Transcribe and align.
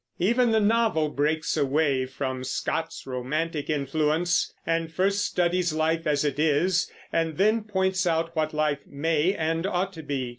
Even 0.17 0.49
the 0.49 0.59
novel 0.59 1.09
breaks 1.09 1.55
away 1.55 2.07
from 2.07 2.43
Scott's 2.43 3.05
romantic 3.05 3.69
influence, 3.69 4.51
and 4.65 4.91
first 4.91 5.23
studies 5.23 5.73
life 5.73 6.07
as 6.07 6.25
it 6.25 6.39
is, 6.39 6.91
and 7.13 7.37
then 7.37 7.63
points 7.63 8.07
out 8.07 8.35
what 8.35 8.51
life 8.51 8.79
may 8.87 9.35
and 9.35 9.67
ought 9.67 9.93
to 9.93 10.01
be. 10.01 10.29